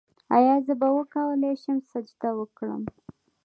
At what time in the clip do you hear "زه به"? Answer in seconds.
0.65-0.87